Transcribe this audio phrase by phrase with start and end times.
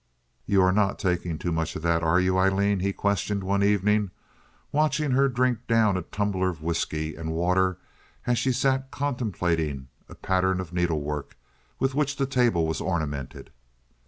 [0.47, 4.09] "You're not taking too much of that, are you, Aileen?" he questioned one evening,
[4.71, 7.77] watching her drink down a tumbler of whisky and water
[8.25, 11.37] as she sat contemplating a pattern of needlework
[11.77, 13.51] with which the table was ornamented.